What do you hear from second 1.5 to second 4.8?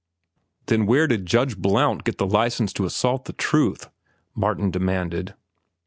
Blount get the license to assault truth?" Martin